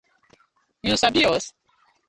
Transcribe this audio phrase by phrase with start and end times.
[0.87, 1.53] Yu sabi us?